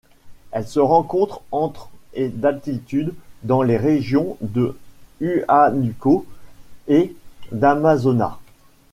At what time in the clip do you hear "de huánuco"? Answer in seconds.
4.41-6.25